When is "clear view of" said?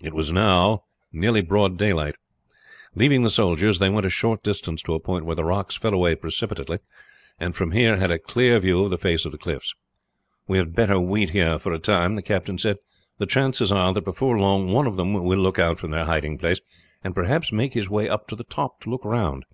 8.18-8.88